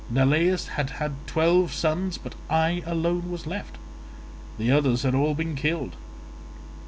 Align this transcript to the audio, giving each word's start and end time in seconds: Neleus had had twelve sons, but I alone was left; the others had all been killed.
Neleus 0.09 0.69
had 0.69 0.89
had 0.97 1.13
twelve 1.27 1.71
sons, 1.71 2.17
but 2.17 2.33
I 2.49 2.81
alone 2.87 3.29
was 3.29 3.45
left; 3.45 3.75
the 4.57 4.71
others 4.71 5.03
had 5.03 5.13
all 5.13 5.35
been 5.35 5.53
killed. 5.55 5.95